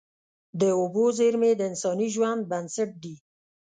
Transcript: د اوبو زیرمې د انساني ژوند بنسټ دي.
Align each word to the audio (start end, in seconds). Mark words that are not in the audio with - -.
د 0.59 0.61
اوبو 0.79 1.03
زیرمې 1.17 1.51
د 1.55 1.61
انساني 1.69 2.07
ژوند 2.15 2.41
بنسټ 2.51 2.89
دي. 3.03 3.15